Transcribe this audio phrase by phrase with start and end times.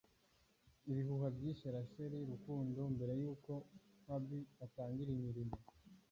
[0.89, 3.51] Ibihuha byishe Rachel Rukundo mbere yuko
[4.05, 5.55] hubby atangira imirimo